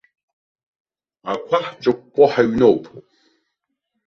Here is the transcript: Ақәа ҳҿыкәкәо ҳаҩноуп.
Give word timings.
Ақәа 1.31 1.57
ҳҿыкәкәо 1.65 2.25
ҳаҩноуп. 2.31 2.83